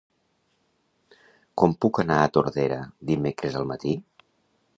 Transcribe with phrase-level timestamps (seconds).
[1.63, 2.81] Com puc anar a Tordera
[3.13, 3.99] dimecres al matí?